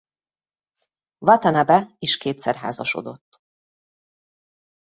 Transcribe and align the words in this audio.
Vatanabe 1.17 1.95
is 1.99 2.17
kétszer 2.17 2.55
házasodott. 2.55 3.41